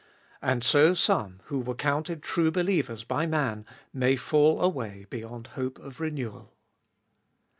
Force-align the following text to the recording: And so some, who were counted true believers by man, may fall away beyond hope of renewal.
And 0.41 0.63
so 0.63 0.95
some, 0.95 1.41
who 1.43 1.59
were 1.59 1.75
counted 1.75 2.23
true 2.23 2.49
believers 2.49 3.03
by 3.03 3.27
man, 3.27 3.67
may 3.93 4.15
fall 4.15 4.59
away 4.59 5.05
beyond 5.11 5.45
hope 5.53 5.77
of 5.77 5.99
renewal. 5.99 6.55